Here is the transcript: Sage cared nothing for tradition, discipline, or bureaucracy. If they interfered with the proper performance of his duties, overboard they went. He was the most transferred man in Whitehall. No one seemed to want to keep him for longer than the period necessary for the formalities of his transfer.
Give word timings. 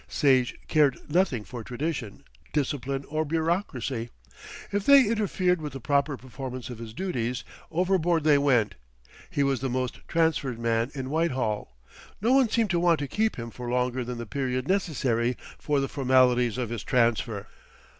Sage 0.07 0.55
cared 0.67 0.97
nothing 1.09 1.43
for 1.43 1.63
tradition, 1.63 2.23
discipline, 2.53 3.05
or 3.07 3.23
bureaucracy. 3.23 4.09
If 4.71 4.83
they 4.83 5.05
interfered 5.05 5.61
with 5.61 5.73
the 5.73 5.79
proper 5.79 6.17
performance 6.17 6.71
of 6.71 6.79
his 6.79 6.91
duties, 6.91 7.43
overboard 7.69 8.23
they 8.23 8.39
went. 8.39 8.73
He 9.29 9.43
was 9.43 9.59
the 9.59 9.69
most 9.69 9.99
transferred 10.07 10.57
man 10.57 10.89
in 10.95 11.11
Whitehall. 11.11 11.77
No 12.19 12.33
one 12.33 12.49
seemed 12.49 12.71
to 12.71 12.79
want 12.79 12.97
to 12.97 13.07
keep 13.07 13.35
him 13.35 13.51
for 13.51 13.69
longer 13.69 14.03
than 14.03 14.17
the 14.17 14.25
period 14.25 14.67
necessary 14.67 15.37
for 15.59 15.79
the 15.79 15.87
formalities 15.87 16.57
of 16.57 16.71
his 16.71 16.83
transfer. 16.83 17.45